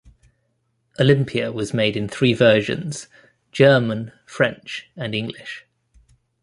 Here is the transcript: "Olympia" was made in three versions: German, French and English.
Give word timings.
"Olympia" 0.99 1.51
was 1.51 1.75
made 1.75 1.95
in 1.95 2.07
three 2.07 2.33
versions: 2.33 3.07
German, 3.51 4.11
French 4.25 4.89
and 4.97 5.13
English. 5.13 5.67